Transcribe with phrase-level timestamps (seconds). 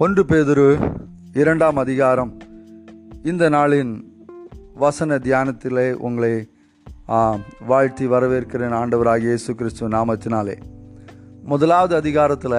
[0.00, 0.66] ஒன்று பேதுரு
[1.34, 2.30] இரண்டாம் அதிகாரம்.
[3.22, 3.92] இந்த நாளின்
[4.74, 6.50] வசன தியானத்திலே உங்களை
[7.66, 10.56] வாழ்த்தி வரவேற்கிறேன் ஆண்டவராக இயேசு கிறிஸ்துவ நாமத்தினாலே.
[11.42, 12.58] முதலாவது அதிகாரத்தில்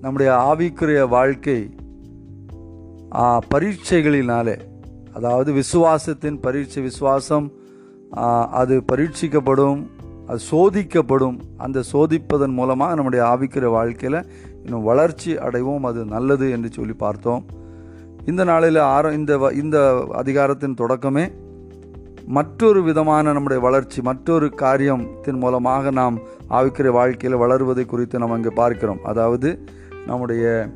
[0.00, 1.58] நம்முடைய ஆவிக்குரிய வாழ்க்கை
[3.54, 4.56] பரீட்சைகளினாலே
[5.12, 7.48] அதாவது விசுவாசத்தின் பரீட்சை விசுவாசம்
[8.60, 9.82] அது பரீட்சிக்கப்படும்
[10.26, 14.26] அது சோதிக்கப்படும் அந்த சோதிப்பதன் மூலமாக நம்முடைய ஆவிக்கிற வாழ்க்கையில்
[14.64, 17.44] இன்னும் வளர்ச்சி அடைவோம் அது நல்லது என்று சொல்லி பார்த்தோம்.
[18.26, 21.32] இந்த நாளில் ஆர இந்த வ- இந்த அதிகாரத்தின் தொடக்கமே
[22.26, 26.18] மற்றொரு விதமான நம்முடைய வளர்ச்சி மற்றொரு காரியத்தின் மூலமாக நாம்
[26.50, 28.98] ஆவிக்கிற வாழ்க்கையில் வளருவதை குறித்து நாம் அங்கே பார்க்கிறோம்.
[29.04, 29.64] அதாவது
[30.06, 30.68] நம்முடைய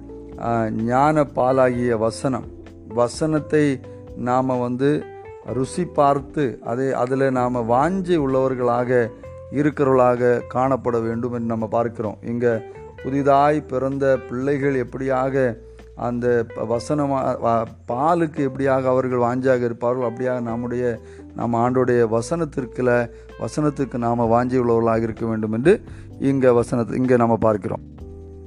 [0.71, 2.45] ஞான பாலாகிய வசனம்.
[2.89, 3.81] வசனத்தை
[4.17, 5.05] நாம் வந்து
[5.47, 9.11] ருசி பார்த்து அதை அதில் நாம் வாஞ்சி உள்ளவர்களாக
[9.53, 12.17] இருக்கிறவர்களாக காணப்பட வேண்டும் என்று நம்ம பார்க்கிறோம்.
[12.27, 12.53] இங்கே
[13.05, 15.57] புதிதாய் பிறந்த பிள்ளைகள் எப்படியாக
[15.97, 21.01] அந்த ப- பாலுக்கு எப்படியாக அவர்கள் வாஞ்சியாக இருப்பார்கள் அப்படியாக நம்முடைய
[21.35, 22.91] நம்ம ஆண்டோடைய வசனத்திற்குல
[23.41, 25.83] வசனத்துக்கு நாம் வாஞ்சி உள்ளவர்களாக இருக்க வேண்டும் என்று
[26.21, 27.81] இங்கே வசனத்தை இங்கே நம்ம பார்க்கிறோம்.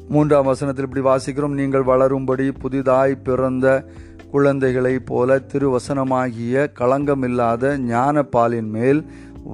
[0.09, 3.85] மூன்றாம் வசனத்தில் இப்படி வாசிக்கிறோம் நீங்கள் வளரும்படி புதிதாய் பிறந்த
[4.31, 9.01] குழந்தைகளைப் போல திருவசனமாகிய களங்கமில்லாத ஞான பாலின் மேல்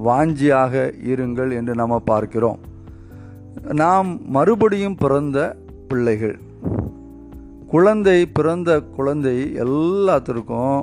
[0.04, 0.74] வாஞ்சியாக
[1.04, 2.60] இருங்கள் என்று நம்ம பார்க்கிறோம்.
[3.72, 5.56] நாம் மறுபடியும் பிறந்த
[5.88, 6.38] பிள்ளைகள்.
[7.68, 10.82] குழந்தை பிறந்த குழந்தை எல்லாத்திற்கும்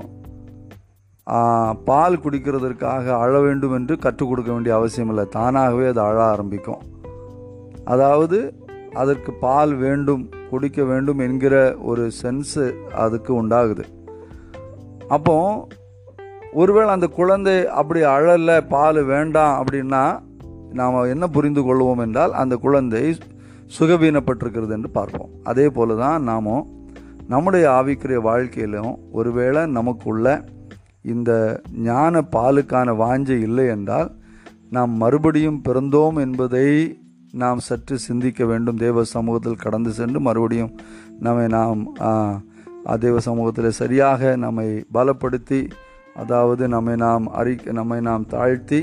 [1.85, 6.81] பால் குடிக்கிறதற்காக அழ வேண்டும் என்று கற்றுக் கொடுக்க வேண்டிய அவசியம் இல்லை தானாகவே அது அழ ஆரம்பிக்கும்.
[7.85, 8.53] அதாவது
[8.93, 13.83] அதற்கு பால் வேண்டும் குடிக்க வேண்டும் என்கிற ஒரு சென்ஸு அதுக்கு உண்டாகுது.
[15.07, 15.67] அப்போ
[16.53, 20.21] ஒருவேளை அந்த குழந்தை அப்படி அழலை பால் வேண்டாம் அப்படின்னா
[20.79, 23.03] நாம் என்ன புரிந்து கொள்வோம் என்றால் அந்த குழந்தை
[23.77, 25.31] சுகவீனப்பட்டிருக்கிறது என்று பார்ப்போம்.
[25.49, 26.65] அதே போல தான் நாமும்
[27.33, 30.25] நம்முடைய ஆவிக்குரிய வாழ்க்கையிலும் ஒருவேளை நமக்குள்ள
[31.13, 31.31] இந்த
[31.89, 34.09] ஞான பாலுக்கான வாஞ்சை இல்லை என்றால்
[34.75, 36.67] நாம் மறுபடியும் பிறந்தோம் என்பதை
[37.41, 38.79] நாம் சற்று சிந்திக்க வேண்டும்.
[38.85, 40.73] தேவ சமூகத்தில் கடந்து சென்று மறுபடியும்
[41.25, 41.81] நம்மை நாம்
[43.05, 45.61] தேவ சமூகத்தில் சரியாக நம்மை பலப்படுத்தி
[46.21, 48.79] அதாவது நம்மை நாம் அறி நம்மை நாம் தாழ்த்தி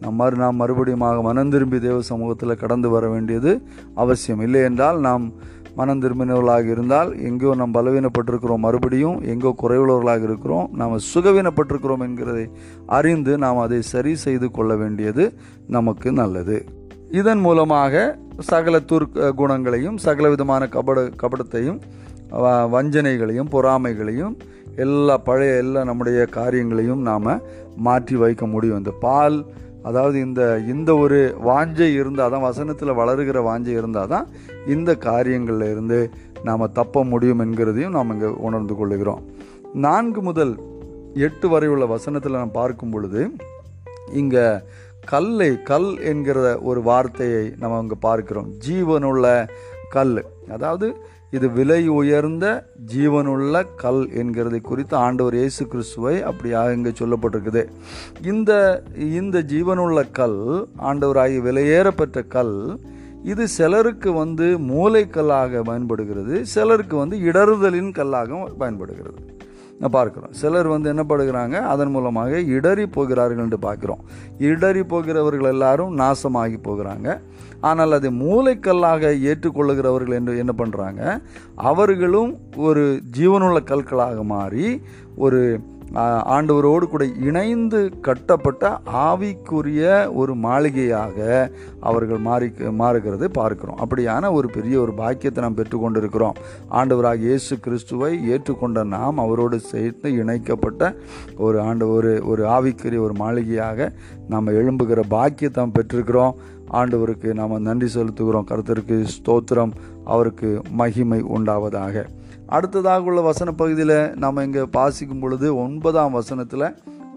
[0.00, 3.62] நம்மாறு நாம் மறுபடியும் மனம் திரும்பி தேவ சமூகத்தில் கடந்து வர வேண்டியது
[3.94, 4.40] அவசியம்.
[4.40, 5.32] இல்லை என்றால் நாம்
[5.76, 8.56] மனம் திரும்பினவர்களாக இருந்தால் எங்கோ நாம் பலவீனப்பட்டிருக்கிறோம்.
[8.56, 10.68] மறுபடியும் எங்கோ குறைவுள்ளவர்களாக இருக்கிறோம்.
[10.72, 12.50] நாம் சுகவீனப்பட்டிருக்கிறோம் என்கிறதை
[12.86, 15.32] அறிந்து நாம் அதை சரி செய்து கொள்ள வேண்டியது
[15.66, 16.64] நமக்கு நல்லது.
[17.10, 21.80] இதன் மூலமாக சகல துர்க்க குணங்களையும் சகல விதமான கபட கபடத்தையும்
[22.30, 24.36] வ- வஞ்சனைகளையும் பொறாமைகளையும்
[24.76, 27.40] எல்லா பழைய எல்லா நம்முடைய காரியங்களையும் நாம்
[27.76, 28.78] மாற்றி வைக்க முடியும்.
[28.78, 29.46] இந்த பால்
[29.82, 34.26] அதாவது இந்த இந்த ஒரு வாஞ்சை இருந்தால் தான் வசனத்தில் வளருகிற வாஞ்சை இருந்தால் தான்
[34.66, 36.10] இந்த காரியங்களில் இருந்து
[36.42, 39.22] நாம் தப்ப முடியும் என்கிறதையும் நாம் இங்கே உணர்ந்து கொள்ளுகிறோம்.
[39.86, 40.52] நான்கு முதல்
[41.14, 43.30] எட்டு வரை உள்ள வசனத்தில் நாம் பார்க்கும் பொழுது
[44.12, 44.60] இங்கே
[45.04, 48.48] கல்லை கல் என்கிற ஒரு வார்த்தையை நம்ம அங்கே பார்க்கிறோம்.
[48.66, 49.26] ஜீவனுள்ள
[49.94, 50.18] கல்.
[50.56, 50.88] அதாவது
[51.36, 52.46] இது விலை உயர்ந்த
[52.92, 57.62] ஜீவனுள்ள கல் என்கிறதை குறித்து ஆண்டவர் இயேசு கிறிஸ்துவை அப்படியாக இங்கே சொல்லப்பட்டிருக்குது.
[58.32, 58.52] இந்த
[59.20, 60.40] இந்த ஜீவனுள்ள கல்
[60.90, 62.56] ஆண்டவராகி விலையேறப்பட்ட கல்
[63.22, 69.18] இது சிலருக்கு வந்து மூளைக்கல்லாக பயன்படுகிறது சிலருக்கு வந்து இடறுதலின் கல்லாக பயன்படுகிறது.
[69.86, 70.30] பார்க்குறோம்.
[70.30, 71.56] சிலர் வந்து என்ன படுகிறாங்க?
[71.60, 74.02] அதன் மூலமாக இடறி போகிறார்கள் என்று பார்க்குறோம்.
[74.38, 77.20] இடறி போகிறவர்கள் எல்லாரும் நாசமாகி போகிறாங்க.
[77.60, 81.20] ஆனால் அதை மூளைக்கல்லாக ஏற்றுக்கொள்ளுகிறவர்கள் என்று என்ன பண்ணுறாங்க
[81.54, 84.82] அவர்களும் ஒரு ஜீவனுள்ள கற்களாக மாறி
[85.16, 85.60] ஒரு
[86.36, 91.50] ஆண்டவரோடு கூட இணைந்து கட்டப்பட்ட ஆவிக்குரிய ஒரு மாளிகையாக
[91.80, 92.46] அவர்கள் மாறி
[92.82, 93.78] மாறுகிறதை பார்க்கிறோம்.
[93.84, 96.36] அப்படியான ஒரு பெரிய ஒரு பாக்கியத்தை நாம் பெற்றுக்கொண்டிருக்கிறோம்.
[96.70, 100.96] ஆண்டவராக இயேசு கிறிஸ்துவை ஏற்றுக்கொண்ட நாம் அவரோடு சேர்த்து இணைக்கப்பட்ட
[101.36, 103.92] ஒரு ஆண்டு ஒரு ஒரு ஆவிக்குரிய ஒரு மாளிகையாக
[104.28, 106.34] நாம் எழும்புகிற பாக்கியத்தை நாம் பெற்றிருக்கிறோம்.
[106.72, 108.48] ஆண்டவருக்கு நாம் நன்றி செலுத்துகிறோம்.
[108.50, 109.70] கருத்தருக்கு ஸ்தோத்திரம்.
[110.04, 112.06] அவருக்கு மகிமை உண்டாவதாக.
[112.48, 116.66] அடுத்ததாக உள்ள வசன பகுதியில் நாம் இங்கே வாசிக்கும் பொழுது ஒன்பதாம் வசனத்தில்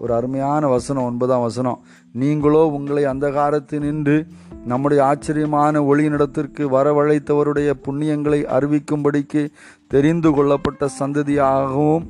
[0.00, 1.78] ஒரு அருமையான வசனம் ஒன்பதாம் வசனம்.
[2.12, 4.16] நீங்களோ உங்களை அந்தகாரத்தினின்று
[4.66, 9.42] நம்முடைய ஆச்சரியமான ஒளியினிடத்திற்கு வரவழைத்தவருடைய புண்ணியங்களை அறிவிக்கும்படிக்கு
[9.88, 12.04] தெரிந்து கொள்ளப்பட்ட சந்ததியாகவும்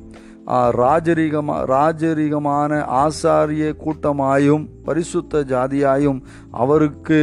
[0.81, 2.71] ராஜரீகமா ராஜரீகமான
[3.03, 6.19] ஆசாரிய கூட்டமாயும் பரிசுத்த ஜாதியாயும்
[6.51, 7.19] அவருக்கு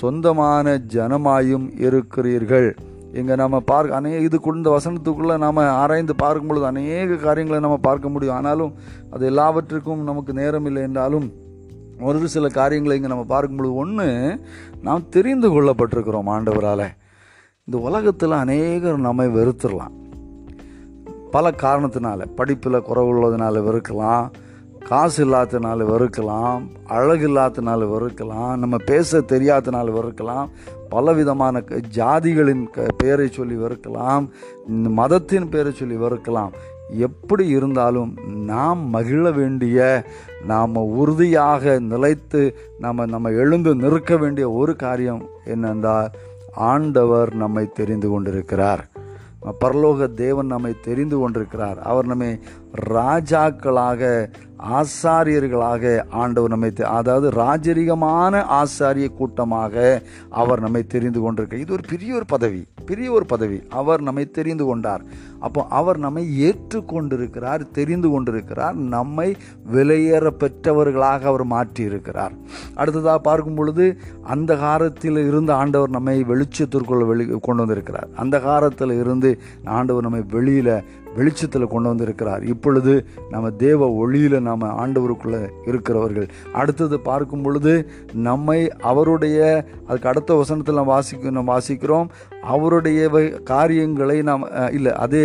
[0.00, 2.68] சொந்தமான ஜனமாயும் இருக்கிறீர்கள்.
[3.14, 8.08] இங்கே நம்ம பார்க்க அநே இதுக்குள்ள இந்த வசனத்துக்குள்ளே நாம் ஆராய்ந்து பார்க்கும் பொழுது அநேக காரியங்களை நம்ம பார்க்க
[8.08, 8.34] முடியும்.
[8.34, 8.72] ஆனாலும்
[9.10, 11.32] அது எல்லாவற்றுக்கும் நமக்கு நேரம் இல்லை என்றாலும்
[12.00, 14.06] ஒரு சில காரியங்களை இங்கே நம்ம பார்க்கும்பொழுது ஒன்று
[14.82, 16.86] நாம் தெரிந்து கொள்ளப்பட்டிருக்கிறோம் ஆண்டவரால்.
[17.68, 19.94] இந்த உலகத்தில் அநேகர் நம்மை வெறுத்துடலாம்.
[21.30, 24.26] பல காரணத்தினால படிப்பில் குறைவுள்ளதுனால வெறுக்கலாம்
[24.88, 30.48] காசு இல்லாதனால வெறுக்கலாம் அழகு இல்லாதனால வெறுக்கலாம் நம்ம பேச தெரியாதனால வெறுக்கலாம்
[30.94, 34.28] பலவிதமான க- ஜாதிகளின் க பெயரை சொல்லி வெறுக்கலாம்
[34.68, 36.52] இந்த மதத்தின் பெயரை சொல்லி வெறுக்கலாம்.
[36.88, 40.04] எப்படி இருந்தாலும் நாம் மகிழ வேண்டிய
[40.46, 46.08] நாம் உறுதியாக நிலைத்து நம்ம நம்ம எழுந்து நிற்க வேண்டிய ஒரு காரியம் என்னென்றால்
[46.54, 48.88] ஆண்டவர் நம்மை தெரிந்து கொண்டிருக்கிறார்.
[49.64, 51.78] பரலோக தேவன் நம்மை தெரிந்து கொண்டிருக்கிறார்.
[51.78, 52.38] அவர் நம்மை
[52.90, 61.82] ராஜாக்களாக ஆசாரியர்களாக ஆண்டவர் நம்மை தெ- அதாவது ராஜரிகமான ஆசாரிய கூட்டமாக அவர் நம்மை தெரிந்து கொண்டிருக்கிறார் இது ஒரு
[61.88, 63.62] பெரிய ஒரு பதவி பெரிய ஒரு பதவி.
[63.68, 65.04] அவர் நம்மை தெரிந்து கொண்டார்.
[65.46, 69.28] அப்போ அவர் நம்மை ஏற்றுக்கொண்டிருக்கிறார் தெரிந்து கொண்டிருக்கிறார் நம்மை
[69.74, 72.34] விலையேற பெற்றவர்களாக அவர் மாற்றி இருக்கிறார்
[72.74, 73.86] அடுத்ததாக பார்க்கும் பொழுது
[74.34, 78.08] அந்த காலத்தில் இருந்து ஆண்டவர் நம்மை வெளிச்சத்திற்குள்ள வெளி கொண்டு வந்திருக்கிறார்.
[78.22, 79.30] அந்த காலத்தில் இருந்து
[79.78, 80.76] ஆண்டவர் நம்மை வெளியில்
[81.16, 82.42] வெளிச்சத்தில் கொண்டு வந்திருக்கிறார்.
[82.52, 82.92] இப்பொழுது
[83.32, 86.28] நம்ம தேவ ஒளியில் நாம் ஆண்டவருக்குள்ளே இருக்கிறவர்கள்.
[86.52, 87.72] அடுத்தது பார்க்கும் பொழுது
[88.28, 88.58] நம்மை
[88.90, 89.38] அவருடைய
[89.88, 92.08] அதுக்கு அடுத்த வசனத்தில் நாம் வாசிக்க நாம் வாசிக்கிறோம்
[92.54, 93.02] அவருடைய
[93.52, 94.42] காரியங்களை நாம்
[94.78, 95.24] இல்லை அதே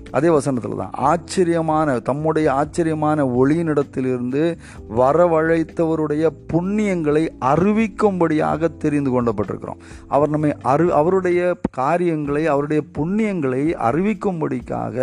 [0.11, 4.43] அதே வசனத்தில் தான் ஆச்சரியமான தம்முடைய ஆச்சரியமான ஒளியினிடத்திலிருந்து
[5.01, 9.81] வரவழைத்தவருடைய புண்ணியங்களை அறிவிக்கும்படியாக தெரிந்து கொண்டப்பட்டிருக்கிறோம்.
[10.07, 11.39] அவர் நம்மை அரு அவருடைய
[11.79, 14.97] காரியங்களை அவருடைய புண்ணியங்களை அறிவிக்கும்படிக்காக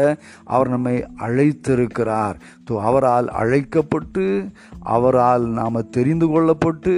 [0.44, 0.96] அவர் நம்மை
[1.26, 2.36] அழைத்திருக்கிறார்.
[2.68, 4.24] ஸோ அவரால் அழைக்கப்பட்டு
[4.96, 6.94] அவரால் நாம் தெரிந்து கொள்ளப்பட்டு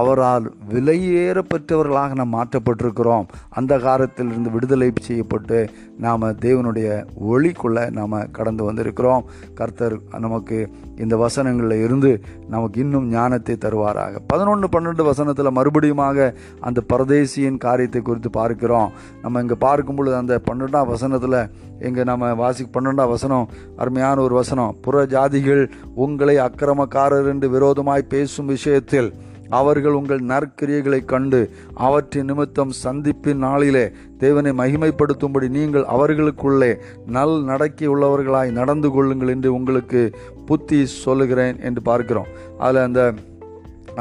[0.00, 3.28] அவரால் விலையேற பெற்றவர்களாக நாம் மாற்றப்பட்டிருக்கிறோம்.
[3.50, 5.58] அந்த காலத்திலிருந்து விடுதலை செய்யப்பட்டு
[6.06, 6.88] நாம் தேவனுடைய
[7.32, 9.22] ஒளி ஒளிக்குள்ளே நாம் கடந்து வந்திருக்கிறோம்.
[9.54, 10.56] கர்த்தர் நமக்கு
[10.96, 12.10] இந்த வசனங்களில் இருந்து
[12.54, 14.20] நமக்கு இன்னும் ஞானத்தை தருவாராக.
[14.26, 18.90] பதினொன்று பன்னெண்டு வசனத்தில் மறுபடியுமாக அந்த பரதேசியின் காரியத்தை குறித்து பார்க்கிறோம்.
[19.22, 21.40] நம்ம இங்கே பார்க்கும் பொழுது அந்த பன்னெண்டாம் வசனத்தில்
[21.88, 24.76] இங்கே நம்ம வாசி பன்னெண்டாம் வசனம் அருமையான ஒரு வசனம்.
[24.80, 25.64] புற ஜாதிகள்
[25.94, 29.10] உங்களை அக்கிரமக்காரர் என்று விரோதமாய் பேசும் விஷயத்தில்
[29.50, 31.40] அவர்கள் உங்கள் நற்கிரியைகளை கண்டு
[31.74, 33.84] அவற்றின் நிமித்தம் சந்திப்பின் நாளிலே
[34.18, 36.70] தேவனை மகிமைப்படுத்தும்படி நீங்கள் அவர்களுக்குள்ளே
[37.06, 40.02] நல் நடக்கி உள்ளவர்களாய் நடந்து கொள்ளுங்கள் என்று உங்களுக்கு
[40.46, 42.30] புத்தி சொல்லுகிறேன் என்று பார்க்கிறோம்.
[42.58, 43.02] அதில் அந்த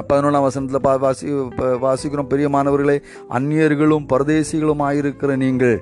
[0.10, 2.30] பதினொன்றாம் வசனத்தில் பா வாசி வாசிக்கிறோம் வாசிக்கிறோம்.
[2.34, 2.98] பெரியமானவர்களே
[3.30, 5.82] அந்நியர்களும் பரதேசிகளும் ஆயிருக்கிற நீங்கள்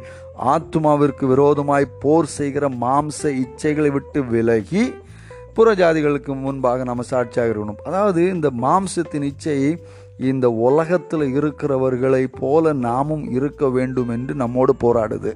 [0.54, 4.84] ஆத்மாவிற்கு விரோதமாய் போர் செய்கிற மாம்ச இச்சைகளை விட்டு விலகி
[5.57, 7.81] புறஜாதிகளுக்கு முன்பாக நம்ம சாட்சியாக இருக்கணும்.
[7.83, 9.71] அதாவது இந்த மாம்சத்தின் இச்சையை
[10.18, 15.33] இந்த உலகத்தில் இருக்கிறவர்களை போல நாமும் இருக்க வேண்டும் என்று நம்மோடு போராடுது.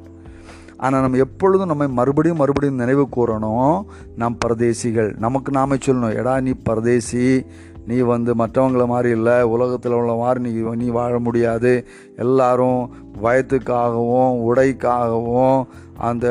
[0.77, 3.81] ஆனால் நம்ம எப்பொழுதும் நம்மை மறுபடியும் மறுபடியும் நினைவு கூறணும்.
[4.15, 5.17] நாம் பரதேசிகள்.
[5.17, 7.45] நமக்கு நாமே சொல்லணும் எடா நீ பரதேசி
[7.87, 11.85] நீ வந்து மற்றவங்கள மாதிரி இல்லை உலகத்தில் உள்ள மாதிரி நீ நீ வாழ முடியாது.
[12.15, 12.81] எல்லாரும்
[13.23, 15.63] வயத்துக்காகவும் உடைக்காகவும்
[15.97, 16.27] அந்த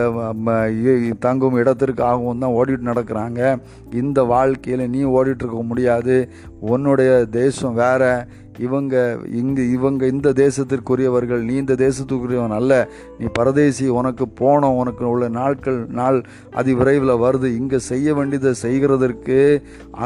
[1.18, 3.60] தங்கும் இடத்திற்காகவும் தான் ஓடிட்டு நடக்கிறாங்க.
[3.90, 6.28] இந்த வாழ்க்கையில் நீ ஓடிட்டு இருக்க முடியாது.
[6.60, 8.26] உன்னுடைய தேசம் வேற
[8.66, 8.94] இவங்க
[9.40, 12.72] இங்கு இவங்க இந்த தேசத்திற்குரியவர்கள் நீ இந்த தேசத்துக்குரியவன் அல்ல.
[13.18, 16.18] நீ பரதேசி உனக்கு போனோம் உனக்கு உள்ள நாட்கள் நாள்
[16.60, 17.50] அதி விரைவில் வருது.
[17.60, 19.38] இங்கே செய்ய வேண்டியதை செய்கிறதற்கு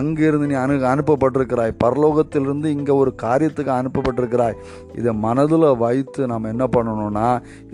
[0.01, 1.79] அங்கிருந்து நீ அனு அனுப்பப்பட்டிருக்கிறாய்.
[1.85, 4.59] பரலோகத்திலிருந்து இங்கே ஒரு காரியத்துக்கு அனுப்பப்பட்டிருக்கிறாய்.
[5.01, 7.29] இதை மனதில் வைத்து நாம் என்ன பண்ணணும்னா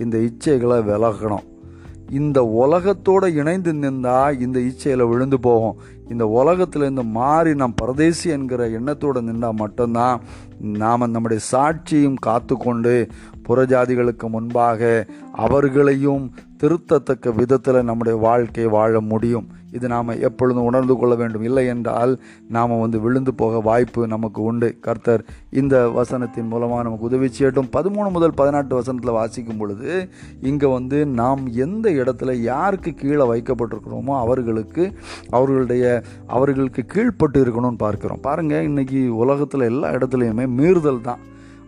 [0.05, 1.47] இந்த இச்சைகளை விலகணும்.
[2.11, 5.77] இந்த உலகத்தோடு இணைந்து நின்றா இந்த இச்சையில் விழுந்து போகும்.
[6.11, 10.21] இந்த உலகத்திலேருந்து மாறி நாம் பரதேசி என்கிற எண்ணத்தோடு நின்றால் மட்டும்தான்
[10.61, 13.09] நாம் நம்முடைய சாட்சியும் காத்துக்கொண்டு
[13.49, 19.47] புறஜாதிகளுக்கு முன்பாக அவர்களையும் திருத்தத்தக்க விதத்தில் நம்முடைய வாழ்க்கை வாழ முடியும்.
[19.77, 21.45] இது நாம் எப்பொழுதும் உணர்ந்து கொள்ள வேண்டும்.
[21.49, 22.13] இல்லை என்றால்
[22.57, 24.69] நாம் வந்து விழுந்து போக வாய்ப்பு நமக்கு உண்டு.
[24.87, 25.25] கர்த்தர்
[25.61, 27.71] இந்த வசனத்தின் மூலமாக நமக்கு உதவி செய்யட்டும்.
[27.77, 29.91] பதிமூணு முதல் பதினெட்டு வசனத்தில் வாசிக்கும் பொழுது
[30.51, 34.85] இங்கே வந்து நாம் எந்த இடத்துல யாருக்கு கீழே வைக்கப்பட்டிருக்கிறோமோ அவர்களுக்கு
[35.37, 35.85] அவர்களுடைய
[36.37, 38.23] அவர்களுக்கு கீழ்ப்பட்டு இருக்கணும்னு பார்க்குறோம்.
[38.29, 41.21] பாருங்கள் இன்னைக்கு உலகத்தில் எல்லா இடத்துலையுமே மீறுதல் தான்.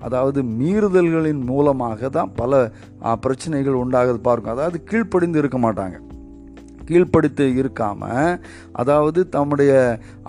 [0.06, 2.62] அதாவது மீறுதல்களின் மூலமாக தான் பல
[3.24, 4.18] பிரச்சனைகள் உண்டாகுது.
[4.28, 5.96] பார்க்கும் அதாவது கீழ்ப்படிந்து இருக்க மாட்டாங்க.
[6.92, 8.32] கீழ்ப்படுத்தி இருக்காமல்
[8.80, 9.72] அதாவது தம்முடைய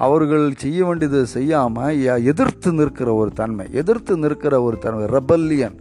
[0.05, 1.99] அவர்கள் செய்ய வேண்டியதை செய்யாமல்
[2.31, 5.77] எதிர்த்து நிற்கிற ஒரு தன்மை எதிர்த்து நிற்கிற ஒரு தன்மை ரெபல்லியன்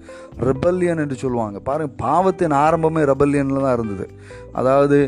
[0.49, 1.59] ரெபல்லியன் என்று சொல்லுவாங்க.
[1.69, 4.07] பாருங்கள் பாவத்தின் ஆரம்பமே ரெபல்லியனில் தான் இருந்தது.
[4.61, 4.99] அதாவது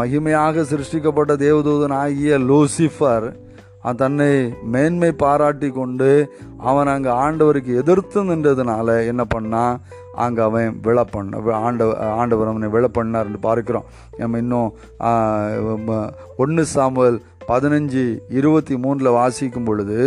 [0.00, 3.28] மகிமையாக சிருஷ்டிக்கப்பட்ட தேவதூதன் ஆகிய லூசிஃபர்
[4.00, 4.32] தன்னை
[4.72, 6.08] மேன்மை பாராட்டி கொண்டு
[6.70, 9.76] அவன் அங்கே ஆண்டவருக்கு எதிர்த்து நின்றதுனால என்ன பண்ணான்?
[10.24, 13.86] அங்கே அவன் விழ பண்ண ஆண்ட ஆண்டவ ஆண்டவர் அவனை விழ பண்ணார்னு என்று பார்க்கிறோம்.
[14.20, 14.70] நம்ம இன்னும்
[16.44, 17.18] ஒன்று சாம்பல்
[17.50, 18.04] பதினஞ்சு
[18.38, 19.98] இருபத்தி மூணில் வாசிக்கும் பொழுது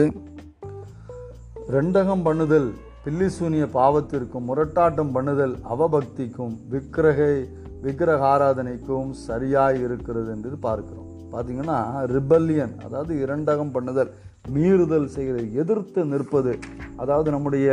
[1.77, 2.70] ரெண்டகம் பண்ணுதல்
[3.06, 7.34] பில்லிசூனிய பாவத்திற்கும் முரட்டாட்டம் பண்ணுதல் அவபக்திக்கும் விக்கிரகை
[7.86, 11.08] விக்கிரக ஆராதனைக்கும் சரியாய் இருக்கிறது என்று பார்க்கிறோம்.
[11.32, 11.77] பார்த்தீங்கன்னா
[12.15, 14.12] ரிபல்லியன் அதாவது இரண்டகம் பண்ணுதல்
[14.56, 16.53] மீறுதல் செய்கிறது எதிர்த்து நிற்பது
[17.03, 17.68] அதாவது நம்முடைய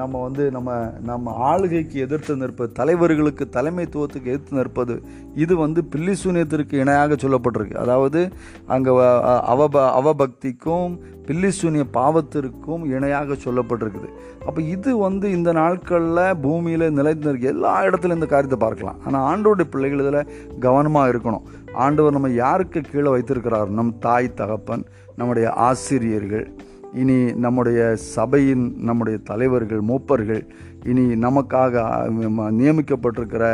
[0.00, 0.70] நம்ம வந்து நம்ம
[1.08, 4.94] நம்ம ஆளுகைக்கு எதிர்த்து நிற்பது தலைவர்களுக்கு தலைமைத்துவத்துக்கு எதிர்த்து நிற்பது
[5.42, 7.76] இது வந்து பில்லி சூனியத்திற்கு இணையாக சொல்லப்பட்டிருக்கு.
[7.84, 8.20] அதாவது
[8.74, 8.92] அங்கே
[9.54, 10.92] அவப அவபக்திக்கும்
[11.26, 14.08] பில்லி சூனிய பாவத்திற்கும் இணையாக சொல்லப்பட்டிருக்குது.
[14.46, 18.98] அப்போ இது வந்து இந்த நாட்களில் பூமியில் நிலைத்திருக்கு எல்லா இடத்துலையும் இந்த காரியத்தை பார்க்கலாம்.
[19.06, 20.28] ஆனால் ஆண்டோடைய பிள்ளைகள் இதில்
[20.66, 21.46] கவனமாக இருக்கணும்.
[21.84, 23.70] ஆண்டவர் நம்ம யாருக்கு கீழே வைத்திருக்கிறார்?
[23.78, 24.84] நம் தாய் தகப்பன்
[25.20, 26.46] நம்முடைய ஆசிரியர்கள்.
[26.92, 30.42] இனி நம்முடைய சபையின் நம்முடைய தலைவர்கள் மூப்பர்கள்
[30.84, 31.84] இனி நமக்காக
[32.50, 33.44] நியமிக்கப்பட்டிருக்கிற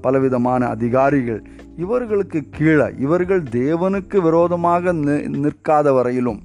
[0.00, 1.40] பலவிதமான அதிகாரிகள்
[1.76, 4.92] இவர்களுக்கு கீழே இவர்கள் தேவனுக்கு விரோதமாக
[5.36, 6.40] நிற்காத வரையிலும்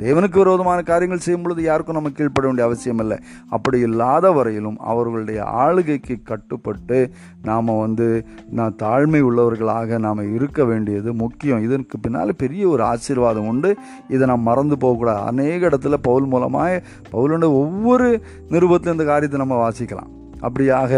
[0.00, 3.18] தேவனுக்கு விரோதமான காரியங்கள் செய்யும் பொழுது யாருக்கும் நம்ம கீழ்ப்பட வேண்டிய அவசியம் இல்லை.
[3.48, 7.10] அப்படி இல்லாத வரையிலும் அவர்களுடைய ஆளுகைக்கு கட்டுப்பட்டு
[7.42, 8.08] நாம் வந்து
[8.50, 11.62] நான் தாழ்மை உள்ளவர்களாக நாம் இருக்க வேண்டியது முக்கியம்.
[11.62, 13.72] இதற்கு பின்னால் பெரிய ஒரு ஆசீர்வாதம் உண்டு.
[14.08, 15.20] இதை நாம் மறந்து போகக்கூடாது.
[15.20, 18.08] அநேக இடத்துல பவுல் மூலமாக பவுலுடைய ஒவ்வொரு
[18.48, 20.10] நிருபத்தில் இந்த காரியத்தை நம்ம வாசிக்கலாம்.
[20.46, 20.92] அப்படியாக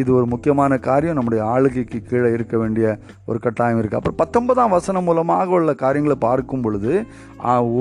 [0.00, 1.18] இது ஒரு முக்கியமான காரியம்.
[1.18, 2.86] நம்முடைய ஆளுகைக்கு கீழே இருக்க வேண்டிய
[3.30, 6.92] ஒரு கட்டாயம் இருக்குது அப்புறம் பத்தொன்பதாம் வசனம் மூலமாக உள்ள காரியங்களை பார்க்கும் பொழுது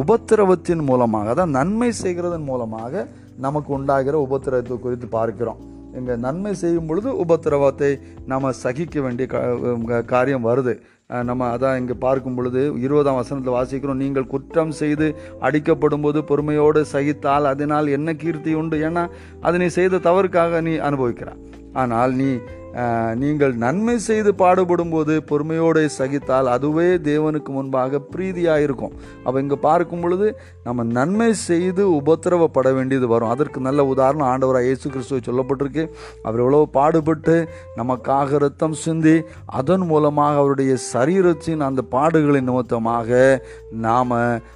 [0.02, 3.06] உபத்திரவத்தின் மூலமாக அதான் நன்மை செய்கிறதன் மூலமாக
[3.46, 5.62] நமக்கு உண்டாகிற உபத்திரவத்தை குறித்து பார்க்கிறோம்.
[5.98, 7.90] இங்கே நன்மை செய்யும் பொழுது உபத்திரவத்தை
[8.32, 9.26] நாம் சகிக்க வேண்டிய
[10.14, 10.74] காரியம் வருது.
[11.10, 14.02] நம்ம அதான் இங்கே பார்க்கும் பொழுது இருபதாம் வசனத்தில் வாசிக்கிறோம்.
[14.04, 15.08] நீங்கள் குற்றம் செய்து
[15.48, 18.78] அடிக்கப்படும் போது பொறுமையோடு சகித்தால் அதனால் என்ன கீர்த்தி உண்டு?
[18.88, 19.04] ஏன்னா
[19.48, 21.42] அது நீ செய்த தவறுக்காக நீ அனுபவிக்கிறாய்.
[21.82, 22.30] ஆனால் நீ
[23.22, 28.94] நீங்கள் நன்மை செய்து பாடுபடும் போது பொறுமையோடு சகித்தால் அதுவே தேவனுக்கு முன்பாக பிரீதியாக இருக்கும்
[29.26, 30.28] அப்போ இங்கே பார்க்கும் பொழுது
[30.68, 33.32] நம்ம நன்மை செய்து உபத்திரவப்பட வேண்டியது வரும்.
[33.34, 35.84] அதற்கு நல்ல உதாரணம் ஆண்டவராக இயேசு கிறிஸ்துவை சொல்லப்பட்டிருக்கு.
[36.26, 37.36] அவர் எவ்வளோ பாடுபட்டு
[37.80, 39.16] நமக்காக ரத்தம் சிந்தி
[39.60, 43.10] அதன் மூலமாக அவருடைய சரீரத்தின் அந்த பாடுகளின் நிமித்தமாக
[43.86, 44.14] நாம்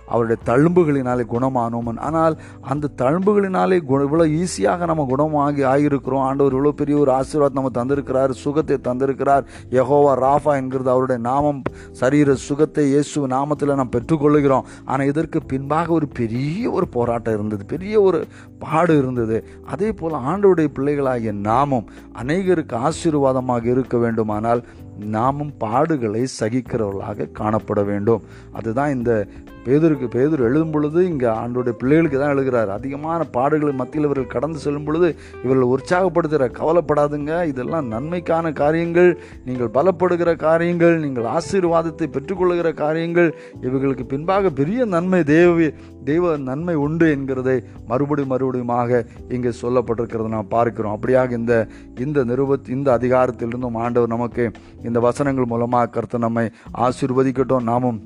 [0.10, 2.36] அவருடைய தழும்புகளினாலே குணமானோம் ஆனால்
[2.74, 7.72] அந்த தழும்புகளினாலே குண இவ்வளோ ஈஸியாக நம்ம குணமாகி ஆகியிருக்கிறோம் ஆண்டவர் இவ்வளோ பெரிய ஒரு ஆசீர்வாதம் நம்ம
[8.08, 9.44] தந்திருக்கிறார் சுகத்தை தந்திருக்கிறார்.
[9.78, 11.62] யகோவா ராஃபா என்கிறது அவருடைய நாமம்.
[12.02, 14.68] சரீர சுகத்தை இயேசு நாமத்தில் நாம் பெற்றுக்கொள்ளுகிறோம்.
[14.86, 17.64] ஆனால் இதற்கு பின்பாக ஒரு பெரிய ஒரு போராட்டம் இருந்தது.
[17.74, 18.20] பெரிய ஒரு
[18.64, 19.38] பாடு இருந்தது.
[19.74, 21.90] அதே போல் ஆண்டவருடைய பிள்ளைகளாகிய நாமும்
[22.22, 24.64] அநேகருக்கு ஆசீர்வாதமாக இருக்க வேண்டுமானால்
[25.00, 28.26] நாமும் பாடுகளை சகிக்கிறவர்களாக காணப்பட வேண்டும்.
[28.54, 29.28] அதுதான் இந்த
[29.68, 34.86] பேதருக்கு பேதர் எழுதும் பொழுது இங்கே ஆண்டோடைய பிள்ளைகளுக்கு தான் எழுதுகிறார் அதிகமான பாடுகளை மத்தியில் இவர்கள் கடந்து செல்லும்
[34.86, 37.46] பொழுது இவர்கள் உற்சாகப்படுத்துகிற கவலைப்படாதுங்க.
[37.46, 39.18] இதெல்லாம் நன்மைக்கான காரியங்கள்.
[39.46, 43.36] நீங்கள் பலப்படுகிற காரியங்கள் நீங்கள் ஆசீர்வாதத்தை பெற்றுக்கொள்ளுகிற காரியங்கள்.
[43.62, 45.72] இவர்களுக்கு பின்பாக பெரிய நன்மை தேவ
[46.04, 50.96] தெய்வ நன்மை உண்டு என்கிறதை மறுபடியும் மறுபடியுமாக இங்கே சொல்லப்பட்டிருக்கிறத நாம் பார்க்கிறோம்.
[50.98, 51.68] அப்படியாக இந்த
[52.00, 54.52] இந்த நிருபத் இந்த அதிகாரத்திலிருந்தும் ஆண்டவர் நமக்கு
[54.88, 56.46] இந்த வசனங்கள் மூலமாக கருத்து நம்மை
[56.78, 57.68] ஆசிர்வதிக்கட்டும்.
[57.72, 58.00] நாமும்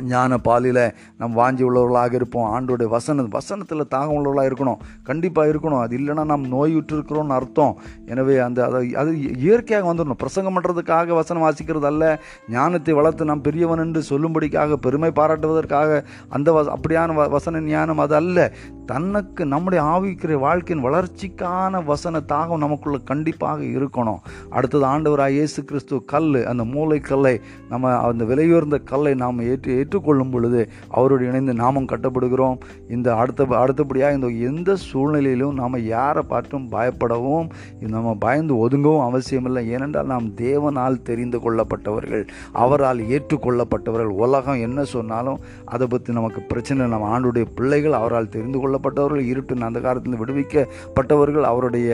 [0.00, 2.50] ஞான பாலில் நம் வாஞ்சி உள்ளவர்களாக இருப்போம்.
[2.54, 4.76] ஆண்டோடைய வசன வசனத்தில் தாகம் உள்ளவர்களாக இருக்கணும்.
[5.02, 5.80] கண்டிப்பாக இருக்கணும்.
[5.80, 7.78] அது இல்லைன்னா நாம் நோயுற்று இருக்கிறோம்னு அர்த்தம்.
[8.06, 10.10] எனவே அந்த அதை அது இயற்கையாக வந்துடணும்.
[10.10, 12.20] பிரசங்கம் பண்ணுறதுக்காக வசனம் வாசிக்கிறது அல்ல.
[12.48, 18.14] ஞானத்தை வளர்த்து நாம் பெரியவன் என்று சொல்லும்படிக்காக பெருமை பாராட்டுவதற்காக அந்த வ அப்படியான வ- வசன ஞானம் அது
[18.14, 18.52] அல்ல.
[18.86, 24.18] தனக்கு நம்முடைய ஆவிக்கிற வாழ்க்கையின் வளர்ச்சிக்கான வசன தாகம் நமக்குள்ளே கண்டிப்பாக இருக்கணும்.
[24.50, 30.32] அடுத்தது ஆண்டவராக இயேசு கிறிஸ்து கல் அந்த மூளை கல்லை நம்ம அந்த விலையுயர்ந்த கல்லை நாம் ஏற்றி ஏற்றுக்கொள்ளும்
[30.34, 30.60] பொழுது
[30.96, 32.58] அவரோடு இணைந்து நாமும் கட்டப்படுகிறோம்.
[32.96, 37.46] இந்த அடுத்த அடுத்தபடியாக இந்த எந்த சூழ்நிலையிலும் நாம் யாரை பார்த்தும் பயப்படவும்
[37.94, 39.62] நம்ம பயந்து ஒதுங்கவும் அவசியமில்லை.
[39.74, 42.24] ஏனென்றால் நாம் தேவனால் தெரிந்து கொள்ளப்பட்டவர்கள்
[42.64, 44.12] அவரால் ஏற்றுக்கொள்ளப்பட்டவர்கள்.
[44.24, 45.40] உலகம் என்ன சொன்னாலும்
[45.74, 51.88] அதை பற்றி நமக்கு பிரச்சனை நம்ம ஆண்டுடைய பிள்ளைகள் அவரால் தெரிந்து கொள்ளப்பட்டவர்கள் இருட்டு அந்த காலத்தில் விடுவிக்கப்பட்டவர்கள் அவருடைய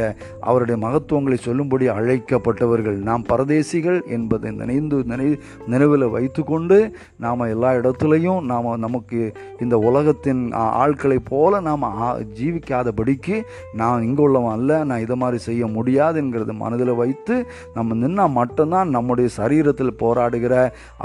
[0.49, 2.99] அவருடைய மகத்துவங்களை சொல்லும்படி அழைக்கப்பட்டவர்கள்.
[3.09, 5.29] நாம் பரதேசிகள் என்பதை நினைந்து நினை
[5.73, 6.79] நினைவில் வைத்துக்கொண்டு
[7.25, 9.21] நாம் எல்லா இடத்துலையும் நாம் நமக்கு
[9.65, 10.45] இந்த உலகத்தின்
[10.79, 11.85] ஆட்களை ஆட்களைப் போல நாம்
[12.39, 13.37] ஜீவிக்காதபடிக்கு
[13.81, 17.35] நான் இங்கே உள்ளவன் அல்ல நான் இதை மாதிரி செய்ய முடியாதுங்கிறது மனதில் வைத்து
[17.75, 20.55] நம்ம நின்னால் மட்டும்தான் நம்முடைய சரீரத்தில் போராடுகிற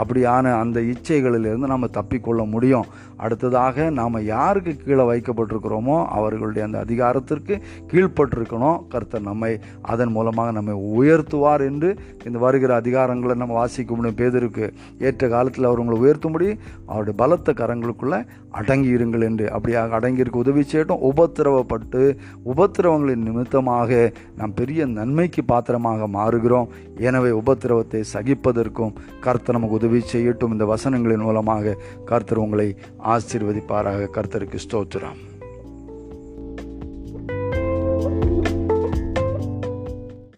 [0.01, 2.88] அப்படியான அந்த இச்சைகளிலிருந்து நம்ம தப்பிக்கொள்ள முடியும்.
[3.18, 7.56] அடுத்ததாக நாம் யாருக்கு கீழே வைக்கப்பட்டிருக்கிறோமோ அவர்களுடைய அந்த அதிகாரத்திற்கு
[7.92, 8.80] கீழ்ப்பட்டிருக்கணும்.
[8.94, 9.51] கர்த்தர் நம்மை
[9.94, 11.89] அதன் மூலமாக நம்மை உயர்த்துவார் என்று
[12.27, 14.65] இந்த வருகிற அதிகாரங்களை நம்ம வாசிக்க முடியும் பேதருக்கு
[15.08, 16.50] ஏற்ற காலத்தில் அவர் உங்களை உயர்த்தும்படி
[16.86, 19.46] அவருடைய பலத்த கரங்களுக்குள்ளே அடங்கி இருங்கள் என்று.
[19.46, 21.03] அப்படியாக அடங்கியிருக்க உதவி செய்யட்டும்.
[21.12, 22.17] உபத்திரவப்பட்டு
[22.55, 26.70] உபத்திரவங்களின் நிமித்தமாக நாம் பெரிய நன்மைக்கு பாத்திரமாக மாறுகிறோம்.
[26.98, 30.51] எனவே உபத்திரவத்தை சகிப்பதற்கும் கர்த்தர் நமக்கு உதவி செய்யட்டும்.
[30.51, 34.10] இந்த வசனங்களின் மூலமாக கர்த்தர் உங்களை ஆசீர்வதிப்பாராக.
[34.17, 35.32] கர்த்தருக்கு ஸ்தோத்திரம்.